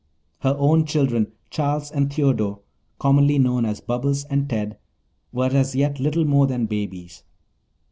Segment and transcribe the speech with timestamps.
[0.39, 2.61] Her own children, Charles and Theodore,
[2.97, 4.79] commonly known as Bobbles and Ted,
[5.31, 7.21] were as yet little more than babies.